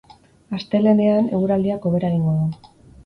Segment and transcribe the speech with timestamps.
[0.59, 2.73] Astelehenean, eguraldiak hobera egingo du.